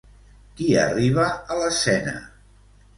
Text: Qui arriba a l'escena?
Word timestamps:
Qui 0.61 0.69
arriba 0.85 1.27
a 1.57 1.61
l'escena? 1.63 2.19